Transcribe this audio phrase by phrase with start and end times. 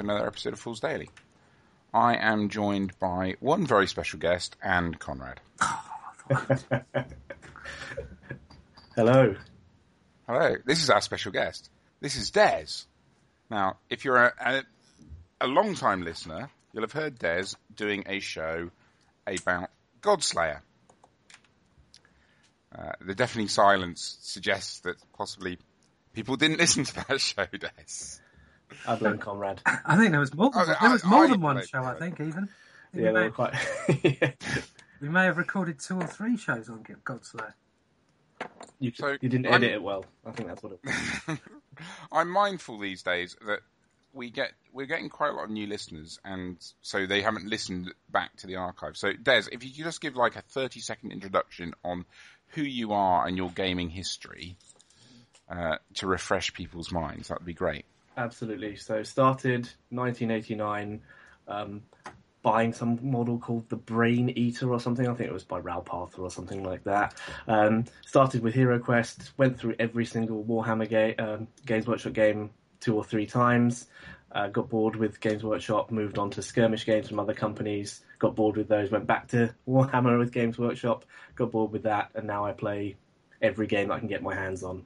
[0.00, 1.10] Hello, and welcome to another episode of Fools Daily.
[1.92, 5.42] I am joined by one very special guest and Conrad.
[8.96, 9.36] Hello.
[10.26, 11.68] Hello, this is our special guest.
[12.00, 12.86] This is Des.
[13.50, 14.62] Now, if you're a, a,
[15.42, 18.70] a long time listener, you'll have heard Des doing a show
[19.26, 19.68] about
[20.00, 20.60] Godslayer.
[22.74, 25.58] Uh, the deafening silence suggests that possibly
[26.14, 28.22] people didn't listen to that show, Des.
[28.86, 29.60] I blame Conrad.
[29.66, 30.50] I think there was more.
[30.50, 31.82] Than, there was more I than one blame show.
[31.82, 32.48] I think even.
[32.92, 33.54] Yeah, they may, were quite.
[34.02, 34.32] Yeah.
[35.00, 37.52] we may have recorded two or three shows on Godslayer.
[38.78, 40.04] you, So, you didn't I'm- edit it well.
[40.26, 41.38] I think that's what it was.
[42.12, 43.60] I'm mindful these days that
[44.12, 47.92] we get we're getting quite a lot of new listeners, and so they haven't listened
[48.10, 48.96] back to the archive.
[48.96, 52.04] So, Des, if you could just give like a 30 second introduction on
[52.48, 54.56] who you are and your gaming history
[55.48, 57.84] uh, to refresh people's minds, that would be great.
[58.20, 58.76] Absolutely.
[58.76, 61.00] So started 1989,
[61.48, 61.82] um,
[62.42, 65.08] buying some model called the Brain Eater or something.
[65.08, 67.14] I think it was by Ralph Parther or something like that.
[67.48, 72.94] Um, started with Hero Quest, went through every single Warhammer um, Games Workshop game two
[72.94, 73.86] or three times.
[74.32, 78.02] Uh, got bored with Games Workshop, moved on to skirmish games from other companies.
[78.18, 81.06] Got bored with those, went back to Warhammer with Games Workshop.
[81.36, 82.96] Got bored with that, and now I play
[83.40, 84.84] every game I can get my hands on.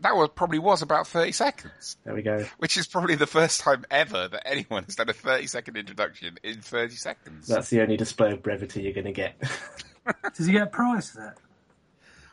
[0.00, 2.44] That was probably was about 30 seconds, There we go.
[2.58, 6.38] which is probably the first time ever that anyone has done a 30 second introduction
[6.42, 7.46] in 30 seconds.
[7.48, 9.40] That's the only display of brevity you're going to get.
[10.36, 11.38] Does he get a prize for that?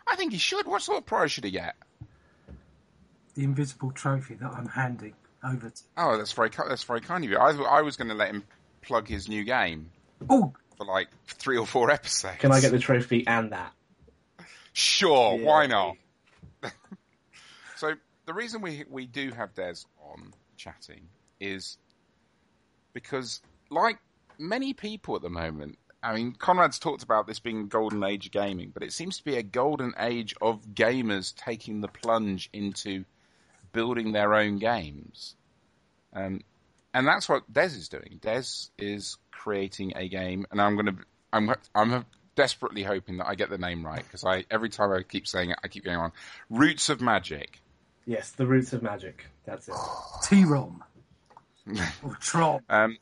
[0.08, 0.67] I think he should.
[0.67, 1.75] What sort of prize should he get?
[3.35, 5.13] The invisible trophy that I'm handing
[5.44, 5.81] over to.
[5.97, 7.38] Oh, that's very that's very kind of you.
[7.38, 8.44] I, I was going to let him
[8.81, 9.90] plug his new game
[10.29, 12.38] Oh, for like three or four episodes.
[12.40, 13.72] Can I get the trophy and that?
[14.73, 15.96] Sure, Yeah, why not?
[17.83, 17.95] So
[18.25, 21.09] the reason we we do have Des on chatting
[21.41, 21.77] is
[22.94, 23.97] because, like
[24.39, 28.31] many people at the moment, I mean, Conrad's talked about this being golden age of
[28.31, 33.03] gaming, but it seems to be a golden age of gamers taking the plunge into
[33.73, 35.35] building their own games.
[36.13, 36.39] Um,
[36.93, 38.17] and that's what Des is doing.
[38.22, 38.43] Des
[38.77, 40.95] is creating a game, and I'm to,
[41.33, 42.05] I'm, I'm
[42.35, 45.49] desperately hoping that I get the name right because I every time I keep saying
[45.49, 46.13] it, I keep going on.
[46.49, 47.59] Roots of Magic.
[48.06, 49.25] Yes, the roots of magic.
[49.46, 49.75] That's it.
[50.24, 50.84] T-ROM.
[52.03, 52.62] or Tron.
[52.69, 52.97] Um,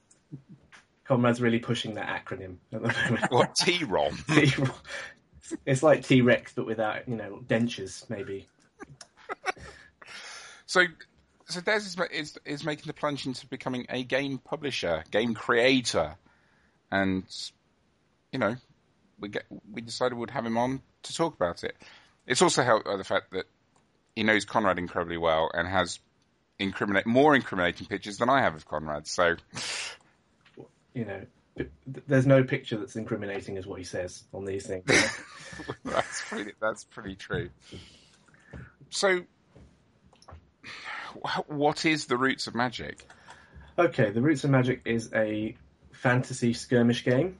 [1.05, 3.31] Conrad's really pushing that acronym at the moment.
[3.31, 4.17] what T-ROM?
[5.65, 8.47] it's like T Rex, but without, you know, dentures, maybe.
[10.71, 10.85] So,
[11.49, 16.15] so Des is, is is making the plunge into becoming a game publisher, game creator,
[16.89, 17.25] and
[18.31, 18.55] you know,
[19.19, 21.75] we get we decided we'd have him on to talk about it.
[22.25, 23.47] It's also helped by the fact that
[24.15, 25.99] he knows Conrad incredibly well and has
[26.59, 29.07] incriminate more incriminating pictures than I have of Conrad.
[29.07, 29.35] So,
[30.93, 31.21] You know,
[31.85, 34.85] there's no picture that's incriminating, is what he says on these things.
[35.85, 37.49] that's pretty that's pretty true.
[38.89, 39.21] So,
[41.47, 43.07] what is the roots of magic?
[43.77, 45.55] okay, the roots of magic is a
[45.91, 47.37] fantasy skirmish game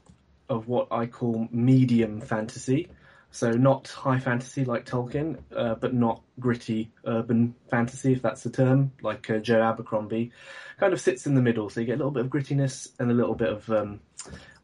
[0.50, 2.90] of what I call medium fantasy.
[3.34, 8.50] So not high fantasy like Tolkien, uh, but not gritty urban fantasy, if that's the
[8.50, 10.32] term, like uh, Joe Abercrombie.
[10.78, 13.10] Kind of sits in the middle, so you get a little bit of grittiness and
[13.10, 14.02] a little bit of um,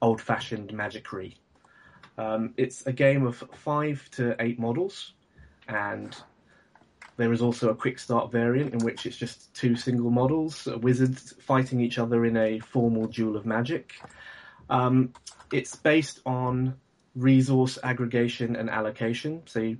[0.01, 1.35] old-fashioned magicry.
[2.17, 5.13] Um, it's a game of five to eight models,
[5.69, 6.15] and
[7.15, 11.33] there is also a quick start variant in which it's just two single models, wizards
[11.39, 13.93] fighting each other in a formal duel of magic.
[14.69, 15.13] Um,
[15.53, 16.75] it's based on
[17.17, 19.41] resource aggregation and allocation.
[19.45, 19.77] So you,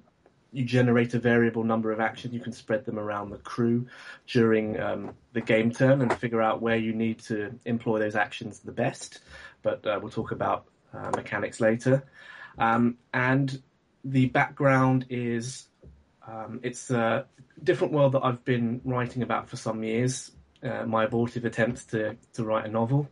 [0.51, 2.33] you generate a variable number of actions.
[2.33, 3.87] You can spread them around the crew
[4.25, 8.59] during um, the game turn and figure out where you need to employ those actions
[8.59, 9.19] the best.
[9.61, 12.03] But uh, we'll talk about uh, mechanics later.
[12.57, 13.61] Um, and
[14.03, 15.67] the background is
[16.27, 17.25] um, it's a
[17.63, 20.31] different world that I've been writing about for some years.
[20.63, 23.07] Uh, my abortive attempts to, to write a novel,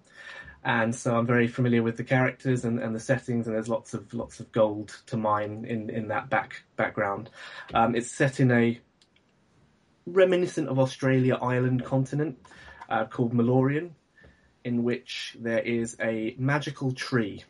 [0.66, 3.46] and so I'm very familiar with the characters and, and the settings.
[3.46, 7.30] And there's lots of lots of gold to mine in, in that back background.
[7.76, 8.80] Um, it's set in a
[10.08, 12.40] reminiscent of Australia island continent
[12.90, 13.92] uh, called Malorian,
[14.64, 17.44] in which there is a magical tree.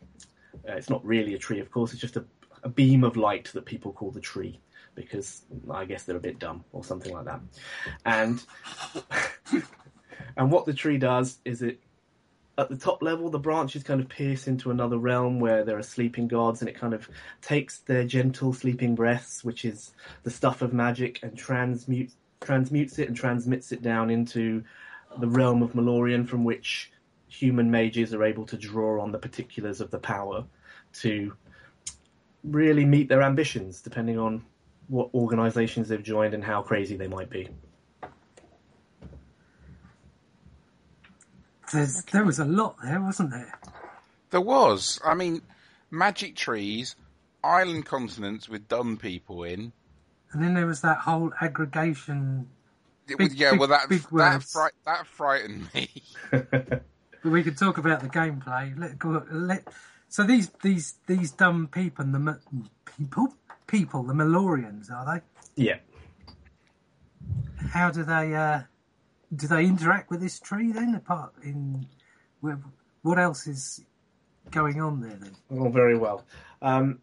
[0.67, 1.93] Uh, it's not really a tree, of course.
[1.93, 2.25] It's just a,
[2.63, 4.59] a beam of light that people call the tree
[4.93, 7.39] because I guess they're a bit dumb or something like that.
[8.05, 8.43] And
[10.37, 11.79] and what the tree does is it
[12.57, 15.83] at the top level the branches kind of pierce into another realm where there are
[15.83, 17.09] sleeping gods and it kind of
[17.41, 19.93] takes their gentle sleeping breaths which is
[20.23, 24.63] the stuff of magic and transmutes transmutes it and transmits it down into
[25.17, 26.91] the realm of Malorian, from which
[27.27, 30.45] human mages are able to draw on the particulars of the power
[30.93, 31.33] to
[32.43, 34.43] really meet their ambitions, depending on
[34.87, 37.49] what organizations they've joined and how crazy they might be.
[41.75, 43.59] There's, There was a lot there, wasn't there?
[44.31, 44.99] There was.
[45.05, 45.41] I mean,
[45.91, 46.95] magic trees,
[47.43, 49.71] island continents with dumb people in.
[50.31, 52.47] And then there was that whole aggregation.
[53.07, 55.89] It Big- was- yeah, big- well, that big that, fri- that frightened me.
[57.23, 58.77] But we could talk about the gameplay.
[58.77, 59.25] Let go.
[59.31, 59.67] Let.
[60.09, 62.39] So these these these dumb people, the
[62.99, 63.33] people
[63.65, 65.05] people, the Malorians, are
[65.55, 65.63] they?
[65.63, 65.77] yeah.
[67.69, 68.61] How do they uh,
[69.33, 70.95] do they interact with this tree then?
[70.95, 71.85] Apart in
[73.01, 73.83] what else is
[74.51, 75.35] going on there then?
[75.51, 76.25] Oh, very well.
[76.61, 76.99] Um,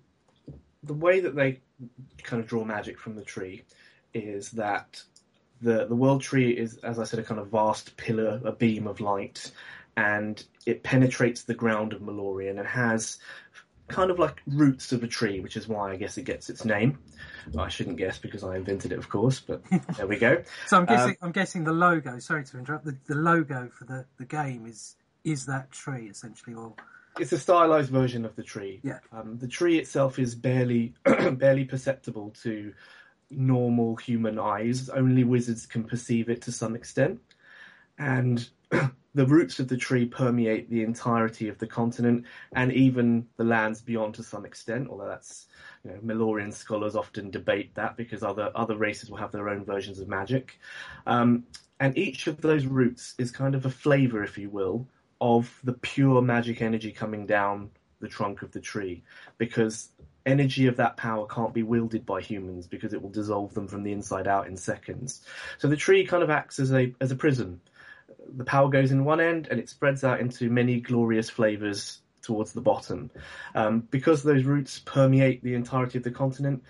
[0.82, 1.60] the way that they
[2.22, 3.64] kind of draw magic from the tree
[4.14, 5.02] is that
[5.60, 8.86] the the world tree is, as I said, a kind of vast pillar, a beam
[8.86, 9.50] of light,
[9.96, 13.18] and it penetrates the ground of Malorian and has
[13.88, 16.64] kind of like roots of a tree, which is why I guess it gets its
[16.64, 16.98] name.
[17.58, 19.62] I shouldn't guess because I invented it, of course, but
[19.96, 20.42] there we go.
[20.66, 22.18] So I'm guessing I'm guessing the logo.
[22.18, 22.84] Sorry to interrupt.
[22.84, 26.74] The, the logo for the, the game is is that tree essentially, or
[27.18, 28.80] It's a stylized version of the tree.
[28.82, 28.98] Yeah.
[29.12, 32.72] Um, the tree itself is barely barely perceptible to
[33.30, 34.88] normal human eyes.
[34.88, 37.20] Only wizards can perceive it to some extent,
[37.98, 38.48] and
[39.14, 42.24] the roots of the tree permeate the entirety of the continent
[42.54, 44.88] and even the lands beyond to some extent.
[44.88, 45.46] Although that's
[45.84, 49.64] you know, Malorian scholars often debate that because other other races will have their own
[49.64, 50.58] versions of magic,
[51.06, 51.44] um,
[51.80, 54.86] and each of those roots is kind of a flavor, if you will,
[55.20, 57.70] of the pure magic energy coming down
[58.00, 59.02] the trunk of the tree
[59.38, 59.90] because
[60.26, 63.82] energy of that power can't be wielded by humans because it will dissolve them from
[63.82, 65.22] the inside out in seconds.
[65.58, 67.60] So the tree kind of acts as a as a prism.
[68.36, 72.52] The power goes in one end and it spreads out into many glorious flavors towards
[72.52, 73.10] the bottom.
[73.54, 76.62] Um, because those roots permeate the entirety of the continent,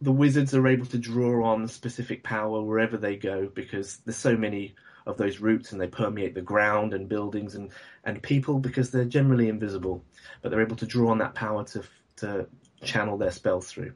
[0.00, 4.36] the wizards are able to draw on specific power wherever they go because there's so
[4.36, 4.74] many
[5.06, 7.70] of those roots and they permeate the ground and buildings and,
[8.04, 10.02] and people because they're generally invisible,
[10.42, 11.82] but they're able to draw on that power to
[12.16, 12.46] to
[12.82, 13.92] channel their spells through.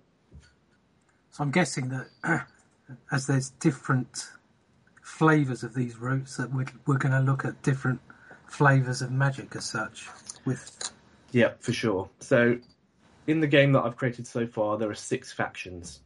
[1.30, 2.08] so I'm guessing that
[3.12, 4.28] as there's different
[5.08, 7.98] flavors of these roots, that we're, we're going to look at different
[8.46, 10.06] flavors of magic as such.
[10.44, 10.92] With
[11.32, 12.08] Yeah, for sure.
[12.20, 12.58] So,
[13.26, 16.00] in the game that I've created so far, there are six factions.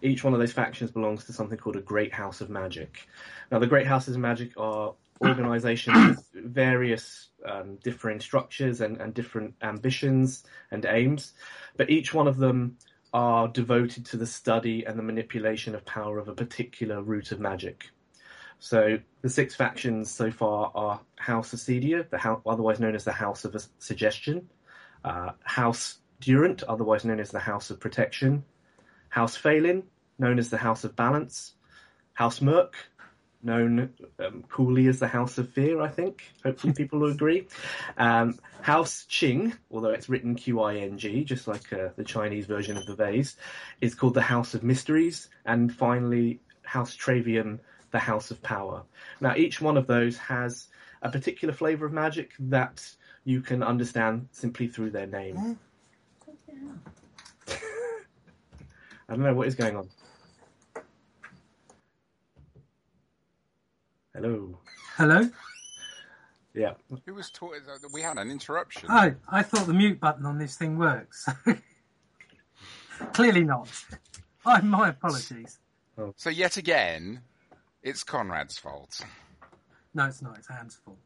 [0.00, 3.06] Each one of those factions belongs to something called a Great House of Magic.
[3.52, 9.12] Now, the Great Houses of Magic are organizations with various um, differing structures and, and
[9.12, 11.34] different ambitions and aims,
[11.76, 12.78] but each one of them
[13.12, 17.40] are devoted to the study and the manipulation of power of a particular root of
[17.40, 17.90] magic.
[18.58, 23.12] So the six factions so far are House Acedia, the house, otherwise known as the
[23.12, 24.48] House of Suggestion,
[25.04, 28.44] uh, House Durant, otherwise known as the House of Protection,
[29.08, 29.84] House Phelan,
[30.18, 31.54] known as the House of Balance,
[32.14, 32.74] House Merc,
[33.42, 36.24] known um, coolly as the House of Fear, I think.
[36.44, 37.46] Hopefully people will agree.
[37.96, 42.96] Um, House Qing, although it's written Q-I-N-G, just like uh, the Chinese version of the
[42.96, 43.36] vase,
[43.80, 45.28] is called the House of Mysteries.
[45.46, 47.60] And finally, House Travium,
[47.90, 48.82] the House of Power.
[49.20, 50.68] Now, each one of those has
[51.02, 52.88] a particular flavor of magic that
[53.24, 55.36] you can understand simply through their name.
[55.36, 55.56] Mm.
[59.08, 59.88] I don't know what is going on.
[64.14, 64.58] Hello.
[64.96, 65.30] hello.
[66.54, 66.74] Yeah.
[67.06, 67.54] Who was taught?
[67.54, 68.88] Uh, we had an interruption.
[68.90, 71.28] Oh, I thought the mute button on this thing works.
[73.12, 73.70] Clearly not.
[74.44, 75.58] Oh, my apologies.
[75.96, 76.12] Oh.
[76.16, 77.20] So yet again,
[77.82, 79.00] it's Conrad's fault.
[79.94, 80.38] No, it's not.
[80.38, 80.98] It's Anne's fault.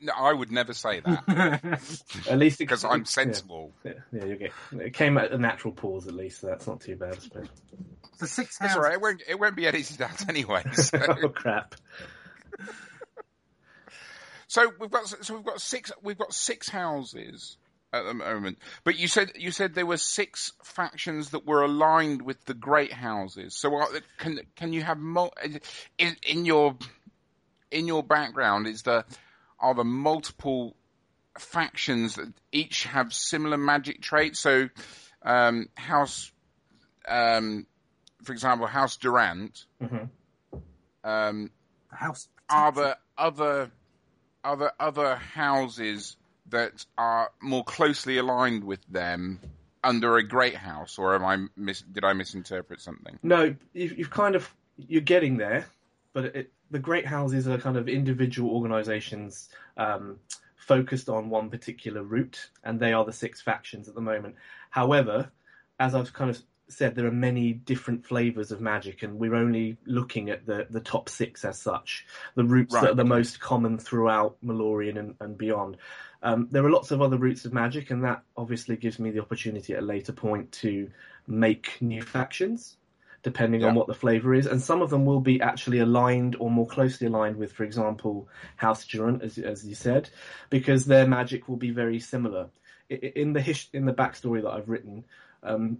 [0.00, 1.80] No, I would never say that
[2.28, 3.72] At least because I'm sensible.
[3.84, 4.52] Yeah, yeah, you get.
[4.72, 7.48] It came at a natural pause at least, so that's not too bad, I suppose.
[8.18, 8.94] the six That's all right.
[8.94, 9.22] It won't.
[9.28, 10.64] It won't be edited out anyway.
[10.74, 11.76] So, oh crap!
[14.48, 15.06] so we've got.
[15.06, 15.92] So we've got six.
[16.02, 17.56] We've got six houses
[17.92, 18.58] at the moment.
[18.84, 22.92] But you said you said there were six factions that were aligned with the great
[22.92, 23.56] houses.
[23.56, 25.34] So what, can can you have mul-
[25.98, 26.76] in, in your
[27.70, 28.66] in your background?
[28.66, 29.04] Is there
[29.58, 30.76] are there multiple
[31.38, 34.40] factions that each have similar magic traits?
[34.40, 34.68] So
[35.22, 36.32] um, House,
[37.06, 37.66] um,
[38.24, 39.64] for example, House Durant.
[39.82, 40.08] Mhm.
[41.02, 41.50] Um,
[41.90, 42.28] house.
[42.50, 43.70] are there other
[44.44, 46.16] other other houses
[46.50, 49.40] that are more closely aligned with them
[49.82, 53.18] under a great house, or am I mis- did I misinterpret something?
[53.22, 55.66] No, you've, you've kind of you're getting there,
[56.12, 60.18] but it, the great houses are kind of individual organizations um,
[60.56, 64.36] focused on one particular root, and they are the six factions at the moment.
[64.70, 65.30] However,
[65.78, 69.78] as I've kind of said, there are many different flavors of magic, and we're only
[69.86, 73.40] looking at the, the top six as such, the roots Right, that are the most
[73.40, 75.76] common throughout Malorian and, and beyond.
[76.22, 79.20] Um, there are lots of other roots of magic, and that obviously gives me the
[79.20, 80.90] opportunity at a later point to
[81.26, 82.76] make new factions,
[83.22, 84.46] depending on what the flavor is.
[84.46, 88.28] And some of them will be actually aligned or more closely aligned with, for example,
[88.56, 90.10] House Durant, as, as you said,
[90.50, 92.50] because their magic will be very similar.
[92.88, 95.04] In the his- in the backstory that I've written,
[95.42, 95.78] um,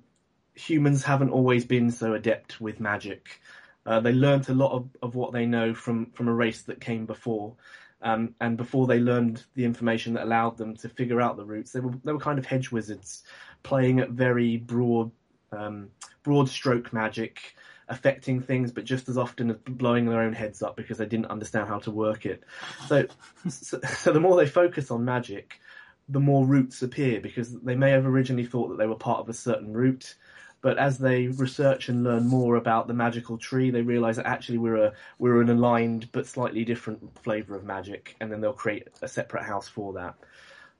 [0.54, 3.40] humans haven't always been so adept with magic.
[3.86, 6.80] Uh, they learnt a lot of, of what they know from, from a race that
[6.80, 7.54] came before.
[8.02, 11.72] Um, and before they learned the information that allowed them to figure out the roots,
[11.72, 13.22] they were they were kind of hedge wizards,
[13.62, 15.10] playing at very broad
[15.52, 15.90] um,
[16.22, 17.54] broad stroke magic,
[17.88, 21.26] affecting things, but just as often as blowing their own heads up because they didn't
[21.26, 22.42] understand how to work it.
[22.86, 23.06] So,
[23.48, 25.60] so, so the more they focus on magic,
[26.08, 29.28] the more roots appear because they may have originally thought that they were part of
[29.28, 30.14] a certain root,
[30.62, 34.58] but as they research and learn more about the magical tree, they realize that actually
[34.58, 38.88] we're a we're an aligned but slightly different flavor of magic, and then they'll create
[39.02, 40.14] a separate house for that.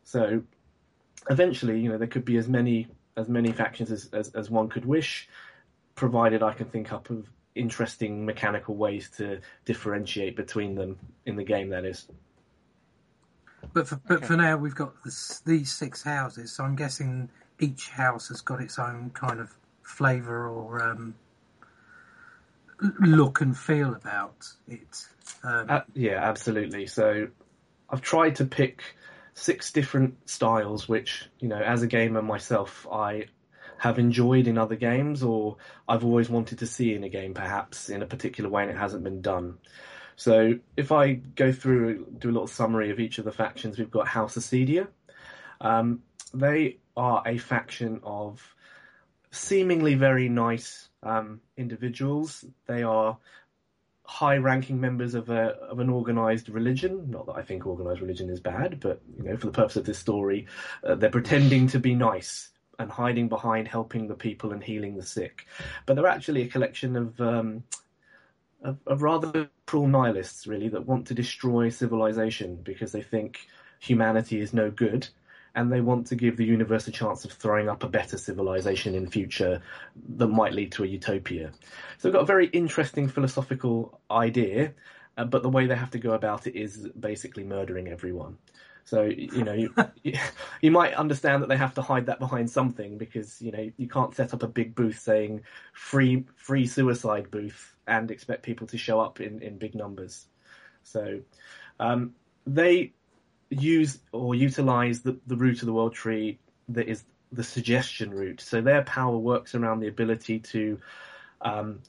[0.05, 0.43] So
[1.31, 4.69] eventually, you know, there could be as many as many factions as, as, as one
[4.69, 5.29] could wish,
[5.95, 11.45] provided I can think up of interesting mechanical ways to differentiate between them in the
[11.45, 11.71] game.
[11.71, 12.07] That is.
[13.73, 14.27] But for, but Okay.
[14.27, 18.61] for now, we've got this, these six houses, so I'm guessing each house has got
[18.61, 19.55] its own kind of
[19.91, 21.15] flavour or um,
[23.01, 25.07] look and feel about it.
[25.45, 26.87] Um, Uh, yeah, absolutely.
[26.87, 27.29] So
[27.89, 28.83] I've tried to pick
[29.35, 33.27] six different styles, which, you know, as a gamer myself, I
[33.79, 35.57] have enjoyed in other games or
[35.89, 38.77] I've always wanted to see in a game, perhaps in a particular way, and it
[38.77, 39.59] hasn't been done.
[40.17, 43.91] So if I go through, do a little summary of each of the factions, we've
[43.91, 44.89] got House Acedia.
[45.63, 46.03] Um,
[46.35, 48.55] they are a faction of
[49.31, 52.45] seemingly very nice um, individuals.
[52.67, 53.19] They are
[54.05, 57.11] high-ranking members of a of an organized religion.
[57.11, 59.85] Not that I think organized religion is bad, but you know, for the purpose of
[59.85, 60.47] this story,
[60.83, 65.03] uh, they're pretending to be nice and hiding behind helping the people and healing the
[65.05, 65.47] sick.
[65.87, 67.63] But they're actually a collection of um,
[68.63, 73.39] of, of rather cruel nihilists, really, that want to destroy civilization because they think
[73.79, 75.09] humanity is no good.
[75.55, 78.95] And they want to give the universe a chance of throwing up a better civilization
[78.95, 79.63] in future
[80.17, 81.51] that might lead to a utopia.
[81.99, 84.75] So they've got a very interesting philosophical idea,
[85.17, 88.39] uh, but the way they have to go about it is basically murdering everyone.
[88.85, 90.15] So you know, you, you,
[90.63, 93.89] you might understand that they have to hide that behind something because you know you
[93.89, 95.43] can't set up a big booth saying
[95.73, 100.27] free free suicide booth and expect people to show up in, in big numbers.
[100.83, 101.21] So
[101.79, 102.15] um,
[102.47, 102.93] they
[103.51, 106.39] use or utilize the, the root of the world tree
[106.69, 108.41] that is the suggestion root.
[108.41, 110.79] So their power works around the ability to
[111.41, 111.81] um,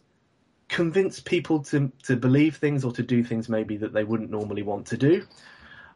[0.68, 4.64] convince people to to believe things or to do things maybe that they wouldn't normally
[4.64, 5.26] want to do.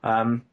[0.04, 0.44] Um,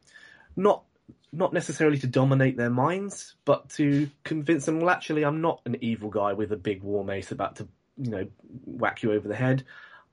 [0.57, 0.85] not
[1.33, 4.81] not necessarily to dominate their minds, but to convince them.
[4.81, 8.11] Well, actually, I'm not an evil guy with a big war mace about to you
[8.11, 8.26] know
[8.64, 9.64] whack you over the head.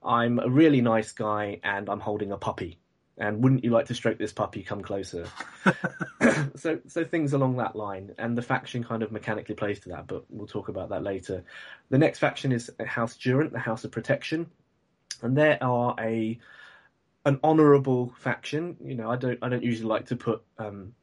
[0.01, 2.79] I'm a really nice guy, and I'm holding a puppy.
[3.19, 4.63] And wouldn't you like to stroke this puppy?
[4.63, 5.27] Come closer.
[6.55, 10.07] so, so things along that line, and the faction kind of mechanically plays to that.
[10.07, 11.43] But we'll talk about that later.
[11.89, 14.49] The next faction is House Durant, the House of Protection,
[15.21, 16.39] and they are a
[17.25, 18.77] an honourable faction.
[18.83, 20.93] You know, I don't I don't usually like to put um,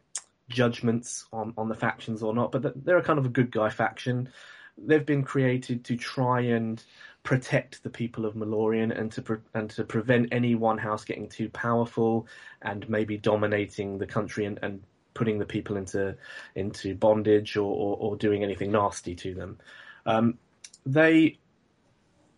[0.49, 3.69] judgments on on the factions or not, but they're a kind of a good guy
[3.69, 4.31] faction.
[4.79, 6.83] They've been created to try and
[7.27, 11.29] protect the people of Malorian and to pre- and to prevent any one house getting
[11.29, 12.27] too powerful
[12.63, 14.81] and maybe dominating the country and, and
[15.13, 16.17] putting the people into
[16.55, 19.59] into bondage or, or, or doing anything nasty to them.
[20.07, 20.39] Um,
[20.87, 21.39] they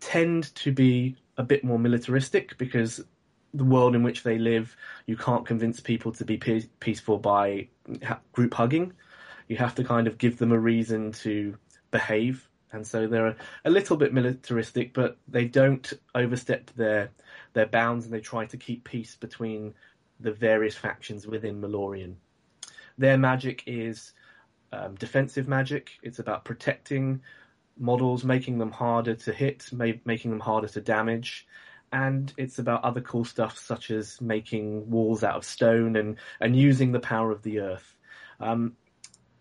[0.00, 3.04] tend to be a bit more militaristic because
[3.52, 4.75] the world in which they live,
[5.07, 7.68] you can't convince people to be pe- peaceful by
[8.02, 8.95] ha- group hugging.
[9.49, 11.57] You have to kind of give them a reason to
[11.90, 17.11] behave, and so they're a, little bit militaristic, but they don't overstep their
[17.55, 19.75] their bounds, and they try to keep peace between
[20.21, 22.15] the various factions within Malorian.
[22.99, 24.13] Their magic is
[24.73, 25.93] um, defensive magic.
[26.03, 27.23] It's about protecting
[27.79, 31.47] models, making them harder to hit, ma- making them harder to damage,
[31.93, 36.55] and it's about other cool stuff such as making walls out of stone and and
[36.55, 37.97] using the power of the earth.
[38.41, 38.77] Um,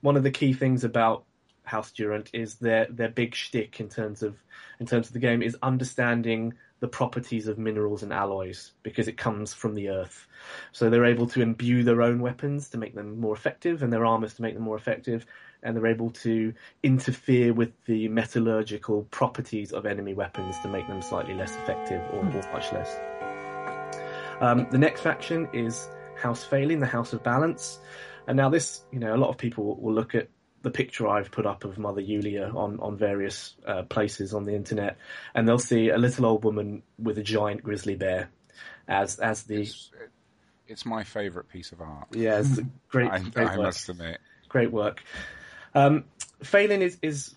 [0.02, 1.26] one of the key things about
[1.68, 4.38] House Durant is their their big shtick in terms of
[4.80, 9.18] in terms of the game is understanding the properties of minerals and alloys because it
[9.18, 10.28] comes from the earth.
[10.72, 14.06] So they're able to imbue their own weapons to make them more effective and their
[14.06, 15.26] armors to make them more effective
[15.64, 21.02] and they're able to interfere with the metallurgical properties of enemy weapons to make them
[21.02, 22.96] slightly less effective or, or much less.
[24.40, 27.80] Um, the next faction is House Phelan, the House of Balance.
[28.28, 30.28] And now this, you know, a lot of people will look at
[30.68, 34.54] the picture I've put up of Mother Yulia on, on various uh, places on the
[34.54, 34.98] internet,
[35.34, 38.30] and they'll see a little old woman with a giant grizzly bear
[38.88, 39.62] as as the.
[39.62, 39.92] It's,
[40.68, 42.08] it's my favourite piece of art.
[42.12, 42.60] Yeah, it's
[42.90, 43.10] great.
[43.10, 43.68] I, great I work.
[43.68, 44.20] must admit.
[44.50, 45.04] Great work.
[45.74, 46.04] Um,
[46.44, 47.34] Phelan is is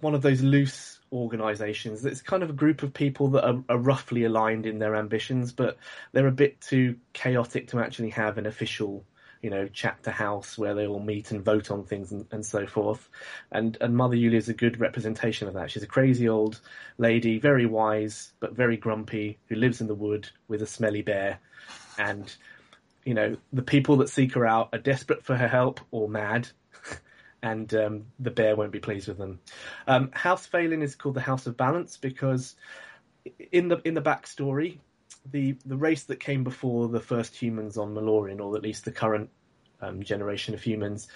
[0.00, 2.04] one of those loose organisations.
[2.04, 5.52] It's kind of a group of people that are, are roughly aligned in their ambitions,
[5.52, 5.78] but
[6.12, 9.04] they're a bit too chaotic to actually have an official
[9.42, 12.66] you know, chapter house where they all meet and vote on things and, and so
[12.66, 13.08] forth.
[13.52, 15.70] And and Mother Yulia is a good representation of that.
[15.70, 16.60] She's a crazy old
[16.98, 21.38] lady, very wise but very grumpy, who lives in the wood with a smelly bear.
[21.98, 22.34] And
[23.04, 26.48] you know, the people that seek her out are desperate for her help or mad.
[27.42, 29.38] And um, the bear won't be pleased with them.
[29.86, 32.56] Um, House Phelan is called the House of Balance because
[33.52, 34.78] in the in the backstory,
[35.30, 38.92] the the race that came before the first humans on Malorian, or at least the
[38.92, 39.30] current
[39.80, 41.08] um, generation of humans,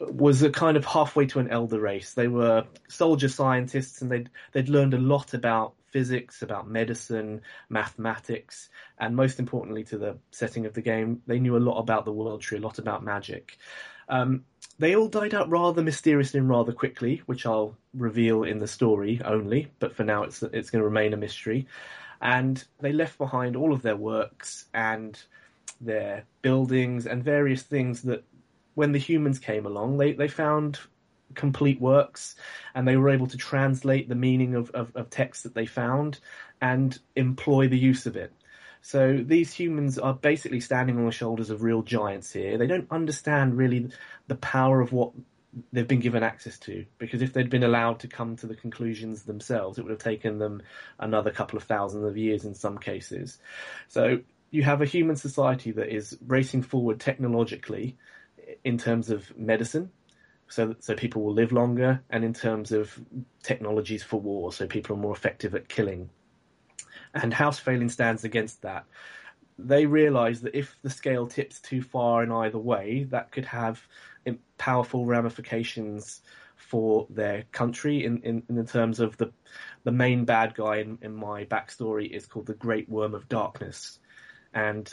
[0.00, 2.14] was a kind of halfway to an elder race.
[2.14, 8.68] They were soldier scientists, and they'd they'd learned a lot about physics, about medicine, mathematics,
[8.98, 12.12] and most importantly to the setting of the game, they knew a lot about the
[12.12, 13.56] world tree, a lot about magic.
[14.08, 14.44] Um,
[14.78, 19.20] they all died out rather mysteriously and rather quickly, which I'll reveal in the story
[19.24, 19.70] only.
[19.78, 21.66] But for now, it's it's going to remain a mystery
[22.20, 25.20] and they left behind all of their works and
[25.80, 28.24] their buildings and various things that
[28.74, 30.78] when the humans came along they, they found
[31.34, 32.36] complete works
[32.74, 36.18] and they were able to translate the meaning of, of, of text that they found
[36.60, 38.32] and employ the use of it.
[38.80, 42.56] So these humans are basically standing on the shoulders of real giants here.
[42.56, 43.90] They don't understand really
[44.28, 45.12] the power of what
[45.72, 49.22] they've been given access to because if they'd been allowed to come to the conclusions
[49.22, 50.62] themselves it would have taken them
[50.98, 53.38] another couple of thousands of years in some cases.
[53.88, 57.96] So you have a human society that is racing forward technologically
[58.64, 59.90] in terms of medicine
[60.48, 62.98] so so people will live longer and in terms of
[63.42, 66.10] technologies for war so people are more effective at killing.
[67.14, 68.84] And house Phelan stands against that
[69.58, 73.80] they realize that if the scale tips too far in either way that could have
[74.58, 76.20] powerful ramifications
[76.56, 79.32] for their country in, in, in terms of the
[79.84, 84.00] the main bad guy in, in my backstory is called the Great Worm of Darkness.
[84.52, 84.92] And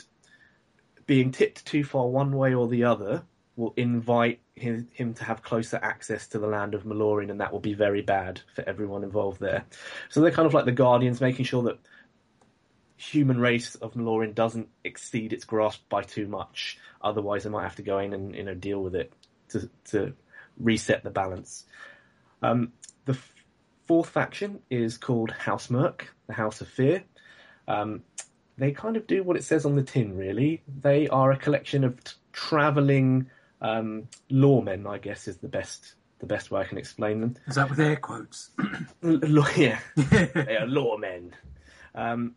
[1.06, 3.24] being tipped too far one way or the other
[3.56, 7.52] will invite him, him to have closer access to the land of Malorian, and that
[7.52, 9.64] will be very bad for everyone involved there.
[10.08, 11.78] So they're kind of like the Guardians, making sure that
[12.96, 16.78] human race of Malorian doesn't exceed its grasp by too much.
[17.02, 19.12] Otherwise, they might have to go in and you know deal with it
[19.50, 20.14] to to
[20.58, 21.64] reset the balance.
[22.42, 22.72] Um,
[23.04, 23.34] the f-
[23.86, 27.04] fourth faction is called House Merc, the House of Fear.
[27.68, 28.02] Um,
[28.58, 30.62] they kind of do what it says on the tin, really.
[30.82, 33.30] They are a collection of t- traveling
[33.60, 37.36] um, lawmen, I guess, is the best the best way I can explain them.
[37.46, 38.50] Is that with air quotes?
[39.04, 41.32] L- yeah, they are lawmen.
[41.94, 42.34] Um,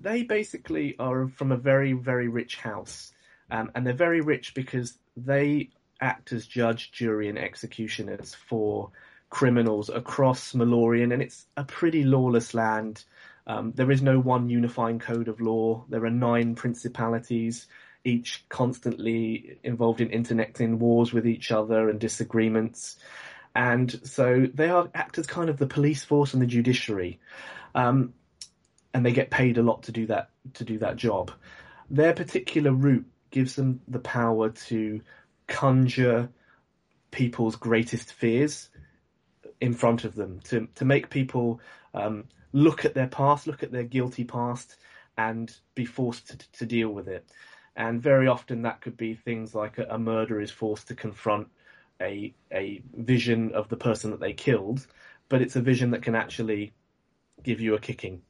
[0.00, 3.12] they basically are from a very, very rich house.
[3.50, 8.90] Um, and they're very rich because they act as judge, jury, and executioners for
[9.30, 13.04] criminals across Malorian, and it's a pretty lawless land.
[13.46, 15.84] Um, there is no one unifying code of law.
[15.88, 17.66] There are nine principalities,
[18.04, 22.96] each constantly involved in interconnecting wars with each other and disagreements.
[23.54, 27.20] And so they are act as kind of the police force and the judiciary.
[27.74, 28.12] Um,
[28.96, 31.30] and they get paid a lot to do that to do that job.
[31.90, 35.02] Their particular root gives them the power to
[35.46, 36.30] conjure
[37.10, 38.70] people's greatest fears
[39.60, 41.60] in front of them, to to make people
[41.92, 44.76] um, look at their past, look at their guilty past,
[45.18, 47.28] and be forced to, to deal with it.
[47.76, 51.48] And very often that could be things like a, a murderer is forced to confront
[52.00, 54.86] a a vision of the person that they killed,
[55.28, 56.72] but it's a vision that can actually
[57.42, 58.22] give you a kicking.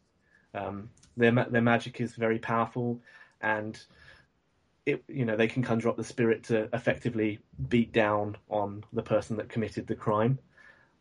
[0.57, 3.01] Um, their their magic is very powerful,
[3.41, 3.79] and
[4.85, 7.39] it you know they can conjure up the spirit to effectively
[7.69, 10.39] beat down on the person that committed the crime,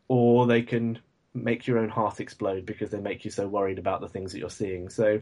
[0.08, 1.00] or they can
[1.34, 4.39] make your own heart explode because they make you so worried about the things that
[4.39, 4.89] you're seeing.
[4.89, 5.22] So,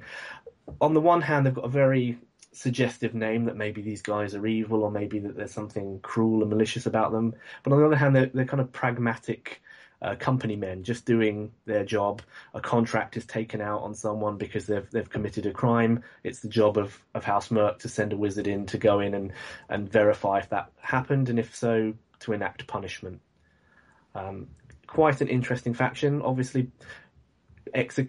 [0.80, 2.18] on the one hand, they've got a very
[2.52, 6.52] suggestive name that maybe these guys are evil or maybe that there's something cruel and
[6.52, 7.34] malicious about them.
[7.64, 9.62] But on the other hand, they're, they're kind of pragmatic
[10.04, 12.22] uh, company men just doing their job.
[12.54, 16.04] A contract is taken out on someone because they've they've committed a crime.
[16.24, 19.14] It's the job of, of House Merc to send a wizard in to go in
[19.14, 19.32] and,
[19.70, 23.22] and verify if that happened, and if so, to enact punishment.
[24.14, 24.48] Um,
[24.88, 26.22] quite an interesting faction.
[26.22, 26.70] Obviously,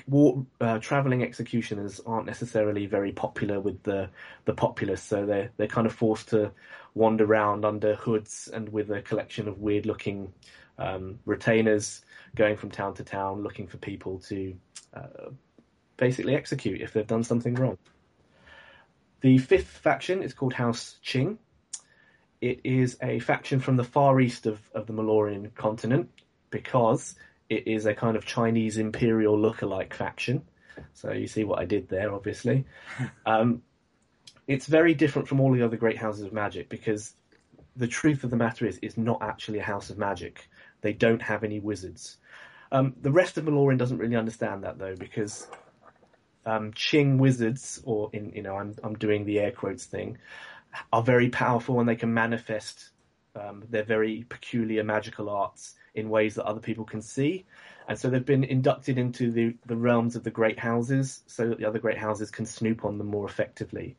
[0.08, 4.10] war, uh, traveling executioners aren't necessarily very popular with the
[4.46, 6.50] the populace, so they're they're kind of forced to
[6.94, 10.32] wander around under hoods and with a collection of weird looking
[10.78, 12.02] um, retainers
[12.34, 14.56] going from town to town looking for people to
[14.92, 15.30] uh,
[15.96, 17.78] basically execute if they've done something wrong.
[19.20, 21.38] The fifth faction is called House Qing.
[22.40, 26.10] It is a faction from the far east of, of the Malorian continent
[26.50, 27.14] because
[27.48, 30.42] it is a kind of Chinese imperial look-alike faction.
[30.92, 32.64] So you see what I did there, obviously.
[33.26, 33.62] Um,
[34.46, 37.14] it's very different from all the other great houses of magic because
[37.76, 40.48] the truth of the matter is, it's not actually a house of magic.
[40.84, 42.18] They don't have any wizards.
[42.70, 45.48] Um, the rest of Malorian doesn't really understand that though, because
[46.44, 50.18] um, Qing wizards, or in you know, I'm I'm doing the air quotes thing,
[50.92, 52.90] are very powerful and they can manifest
[53.34, 57.46] um, their very peculiar magical arts in ways that other people can see.
[57.88, 61.58] And so they've been inducted into the, the realms of the great houses so that
[61.58, 63.96] the other great houses can snoop on them more effectively.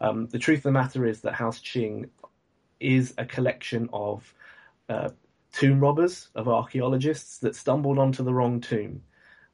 [0.00, 2.08] Um, the truth of the matter is that House Qing
[2.78, 4.32] is a collection of
[4.88, 5.10] uh,
[5.52, 9.02] tomb robbers, of archaeologists that stumbled onto the wrong tomb.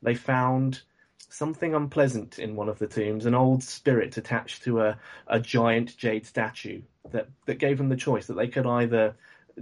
[0.03, 0.83] They found
[1.29, 5.97] something unpleasant in one of the tombs, an old spirit attached to a, a giant
[5.97, 9.15] jade statue that, that gave them the choice that they could either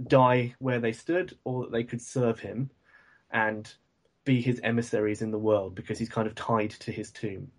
[0.07, 2.69] die where they stood or that they could serve him
[3.31, 3.73] and
[4.25, 7.49] be his emissaries in the world because he's kind of tied to his tomb.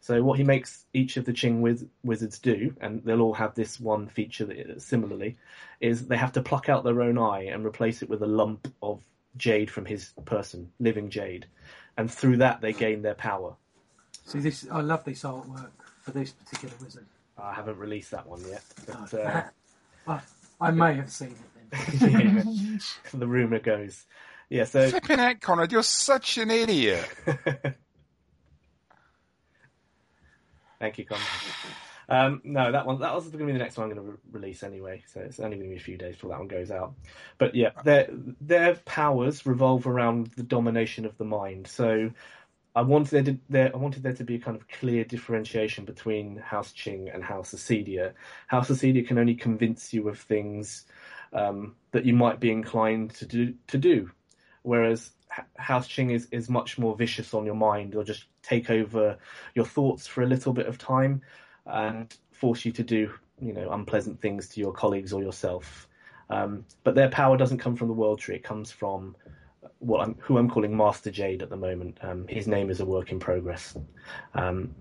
[0.00, 3.54] So what he makes each of the Qing wiz- wizards do, and they'll all have
[3.54, 5.36] this one feature that, similarly,
[5.80, 8.68] is they have to pluck out their own eye and replace it with a lump
[8.82, 9.02] of
[9.36, 11.46] jade from his person, living jade,
[11.96, 13.54] and through that they gain their power.
[14.26, 17.06] See, this I love this artwork for this particular wizard.
[17.36, 19.42] I haven't released that one yet, but uh,
[20.06, 20.20] I,
[20.60, 22.44] I may have seen it then.
[22.44, 22.78] yeah,
[23.12, 24.04] the rumor goes.
[24.50, 27.08] Yeah, so Flipping heck, Conrad, you're such an idiot.
[30.78, 31.26] Thank you, Conrad.
[32.08, 34.12] Um, no, that one that was going to be the next one I'm going to
[34.12, 36.48] re- release anyway, so it's only going to be a few days before that one
[36.48, 36.94] goes out.
[37.38, 38.08] But yeah, their
[38.40, 41.66] their powers revolve around the domination of the mind.
[41.66, 42.10] So
[42.76, 45.84] I wanted there, to, there I wanted there to be a kind of clear differentiation
[45.84, 48.12] between House Qing and House Acedia.
[48.48, 50.84] House Acedia can only convince you of things
[51.32, 54.10] um, that you might be inclined to do to do,
[54.64, 55.12] whereas
[55.56, 57.92] House Qing is, is much more vicious on your mind.
[57.92, 59.16] They'll just take over
[59.54, 61.22] your thoughts for a little bit of time
[61.66, 65.88] and force you to do, you know, unpleasant things to your colleagues or yourself.
[66.30, 68.36] Um, but their power doesn't come from the World Tree.
[68.36, 69.14] It comes from
[69.84, 71.98] what I'm, who I'm calling Master Jade at the moment.
[72.02, 73.76] Um, his name is a work in progress.
[74.34, 74.74] Um,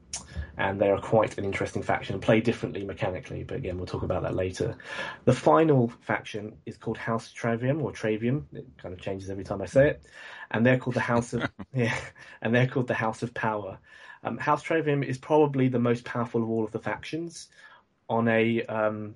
[0.57, 4.03] and they are quite an interesting faction and play differently mechanically, but again, we'll talk
[4.03, 4.77] about that later.
[5.25, 8.43] The final faction is called House Travium or Travium.
[8.53, 10.03] It kind of changes every time I say it.
[10.51, 11.97] And they're called the House of, yeah,
[12.41, 13.79] and they're called the House of Power.
[14.23, 17.49] Um, House Travium is probably the most powerful of all of the factions
[18.09, 19.15] on a um,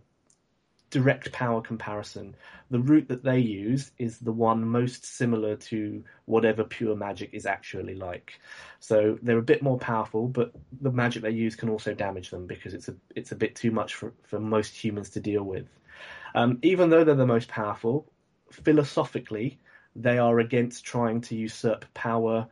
[0.90, 2.36] direct power comparison.
[2.72, 7.46] The root that they use is the one most similar to whatever pure magic is
[7.46, 8.40] actually like.
[8.80, 12.48] So they're a bit more powerful, but the magic they use can also damage them
[12.48, 15.68] because it's a it's a bit too much for, for most humans to deal with.
[16.36, 18.10] Um, even though they're the most powerful,
[18.52, 19.60] philosophically,
[19.96, 22.48] they are against trying to usurp power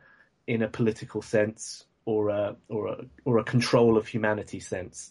[0.46, 5.10] in a political sense or a or a or a control of humanity sense.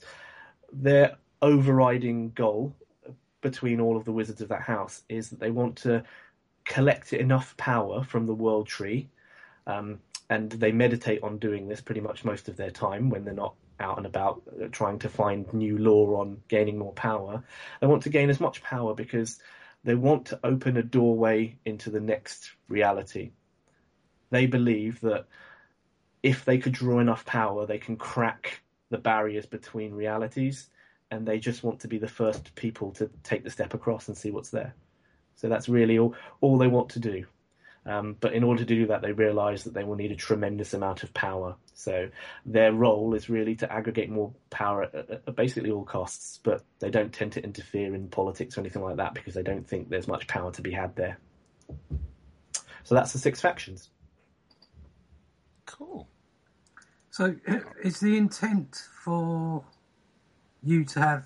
[0.71, 2.75] Their overriding goal
[3.45, 6.03] between all of the wizards of that house is that they want to
[6.63, 9.07] collect enough power from the world tree,
[9.67, 9.99] um,
[10.31, 13.53] and they meditate on doing this pretty much most of their time when they're not
[13.79, 17.43] out and about uh, trying to find new law on gaining more power.
[17.81, 19.39] They want to gain as much power because
[19.83, 23.29] they want to open a doorway into the next reality.
[24.31, 25.27] They believe that
[26.23, 30.71] if they could draw enough power, they can crack the barriers between realities,
[31.11, 34.17] and they just want to be the first people to take the step across and
[34.17, 34.73] see what's there.
[35.35, 37.25] So that's really all, all they want to do.
[37.87, 40.73] Um, but in order to do that, they realise that they will need a tremendous
[40.73, 41.55] amount of power.
[41.75, 42.09] So
[42.45, 46.89] their role is really to aggregate more power at, at, basically all costs, but they
[46.89, 50.07] don't tend to interfere in politics or anything like that because they don't think there's
[50.07, 51.19] much power to be had there.
[52.83, 53.89] So that's the six factions.
[55.67, 56.07] Cool.
[57.11, 57.35] So,
[57.83, 59.63] is the intent for
[60.65, 61.25] you to have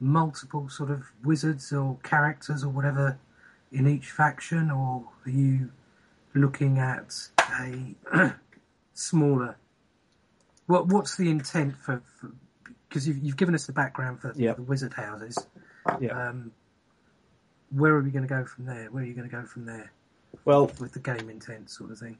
[0.00, 3.18] multiple sort of wizards or characters or whatever
[3.72, 5.70] in each faction, or are you
[6.34, 7.12] looking at
[7.60, 7.94] a
[8.94, 9.56] smaller?
[10.66, 12.02] What What's the intent for?
[12.88, 14.56] Because you've, you've given us the background for, Yep.
[14.56, 15.36] for the wizard houses.
[16.00, 16.28] Yeah.
[16.28, 16.52] Um,
[17.70, 18.88] where are we going to go from there?
[18.90, 19.90] Where are you going to go from there
[20.44, 22.18] well, with the game intent sort of thing?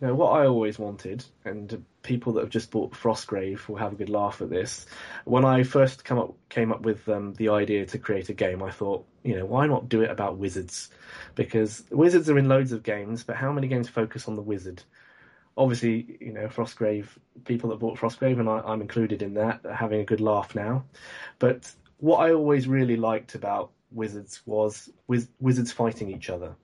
[0.00, 3.92] You know, what I always wanted, and people that have just bought Frostgrave will have
[3.92, 4.86] a good laugh at this.
[5.24, 8.62] When I first come up, came up with um, the idea to create a game,
[8.62, 10.90] I thought, you know, why not do it about wizards?
[11.34, 14.84] Because wizards are in loads of games, but how many games focus on the wizard?
[15.56, 17.08] Obviously, you know, Frostgrave,
[17.44, 20.54] people that bought Frostgrave, and I, I'm included in that, are having a good laugh
[20.54, 20.84] now.
[21.40, 26.54] But what I always really liked about wizards was wiz- wizards fighting each other.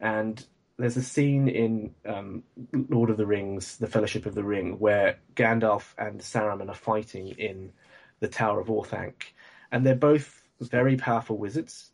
[0.00, 0.44] And
[0.78, 5.18] there's a scene in um, Lord of the Rings, The Fellowship of the Ring, where
[5.34, 7.72] Gandalf and Saruman are fighting in
[8.20, 9.34] the Tower of Orthanc,
[9.72, 11.90] and they're both very powerful wizards,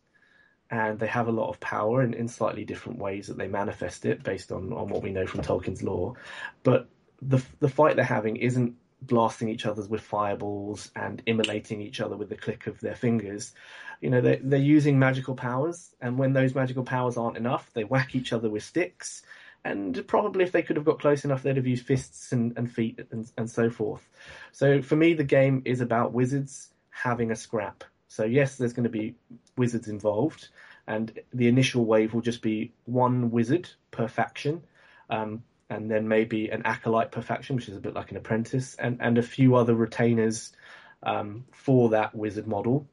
[0.69, 4.05] and they have a lot of power in, in slightly different ways that they manifest
[4.05, 6.15] it based on, on what we know from Tolkien's lore.
[6.63, 6.87] But
[7.21, 8.75] the the fight they're having isn't
[9.07, 13.53] blasting each other with fireballs and immolating each other with the click of their fingers.
[14.01, 17.83] You know they're, they're using magical powers and when those magical powers aren't enough they
[17.83, 19.23] whack each other with sticks
[19.63, 22.71] and probably if they could have got close enough they'd have used fists and, and
[22.71, 24.07] feet and, and so forth.
[24.51, 27.83] So for me the game is about wizards having a scrap.
[28.07, 29.15] So yes there's going to be
[29.57, 30.49] wizards involved
[30.87, 34.61] and the initial wave will just be one wizard per faction.
[35.09, 38.97] Um, and then maybe an acolyte perfection, which is a bit like an apprentice and,
[39.01, 40.53] and a few other retainers
[41.03, 42.87] um, for that wizard model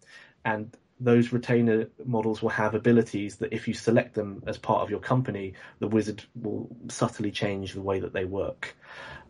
[0.44, 4.90] and those retainer models will have abilities that if you select them as part of
[4.90, 8.76] your company, the wizard will subtly change the way that they work.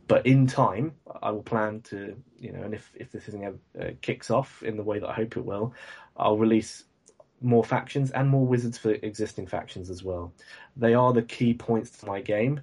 [0.07, 3.85] But in time, I will plan to, you know, and if, if this thing uh,
[4.03, 5.73] kicks off in the way that I hope it will,
[6.17, 6.85] I'll release
[7.41, 10.33] more factions and more wizards for existing factions as well.
[10.77, 12.61] They are the key points to my game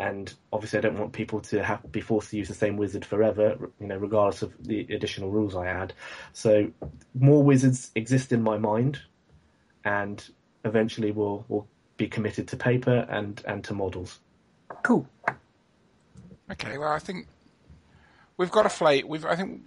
[0.00, 3.04] and obviously I don't want people to have be forced to use the same wizard
[3.04, 5.92] forever, you know, regardless of the additional rules I add.
[6.32, 6.70] So
[7.14, 8.98] more wizards exist in my mind,
[9.84, 10.26] and
[10.64, 14.18] eventually will will be committed to paper and and to models.
[14.82, 15.06] Cool.
[16.50, 17.26] Okay, well, I think
[18.38, 19.06] we've got a flavor.
[19.06, 19.60] We've I think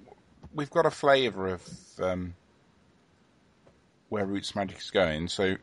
[0.55, 1.69] we've got a flavour of
[2.01, 2.33] um,
[4.09, 5.27] where Roots Magic is going.
[5.27, 5.57] So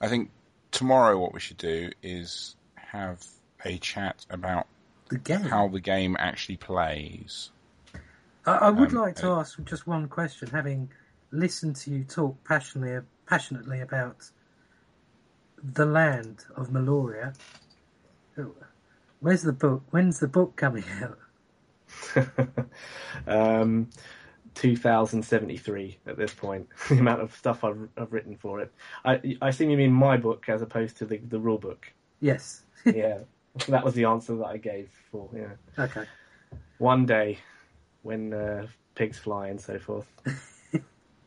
[0.00, 0.30] I think
[0.70, 3.22] tomorrow what we should do is have
[3.64, 4.66] a chat about
[5.10, 5.50] The game.
[5.50, 7.52] how the game actually plays.
[8.44, 10.50] I, I would Um, like to uh, ask just one question.
[10.50, 10.92] Having
[11.30, 14.30] listened to you talk passionately, passionately about
[15.62, 17.34] the land of Meloria,
[19.20, 19.84] where's the book?
[19.90, 21.18] When's the book coming out?
[23.26, 23.88] um,
[24.54, 26.68] 2073 at this point.
[26.88, 28.72] the amount of stuff I've, I've written for it.
[29.04, 31.92] I I assume you mean my book as opposed to the the rule book.
[32.20, 32.64] Yes.
[32.90, 33.20] Yeah,
[33.68, 35.84] that was the answer that I gave for yeah.
[35.84, 36.04] Okay.
[36.78, 37.38] one day
[38.02, 40.06] when uh, pigs fly and so forth,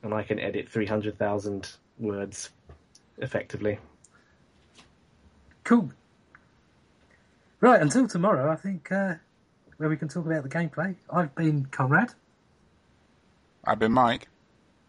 [0.04, 2.50] and I can edit 300,000 words
[3.18, 3.78] effectively.
[5.64, 5.92] Cool.
[7.62, 9.16] Right, until tomorrow, I think, uh,
[9.78, 10.96] where we can talk about the gameplay.
[11.10, 12.14] I've been Conrad.
[13.64, 14.28] I've been Mike.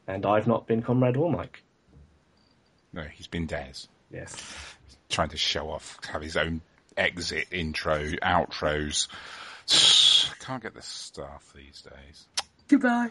[0.07, 1.62] And I've not been Comrade or Mike.
[2.92, 3.87] No, he's been Des.
[4.11, 4.37] Yes.
[5.09, 6.61] Trying to show off, have his own
[6.97, 9.09] exit, intro, outros.
[10.41, 12.27] Can't get the staff these days.
[12.69, 13.11] Goodbye.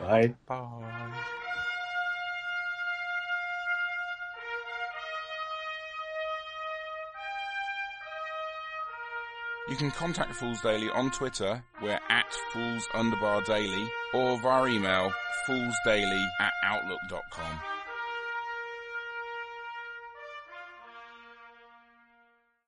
[0.00, 0.34] Bye.
[0.46, 1.12] Bye.
[9.68, 15.12] You can contact Fools Daily on Twitter, we're at Fools Underbar Daily, or via email,
[15.46, 17.77] foolsdaily at outlook.com.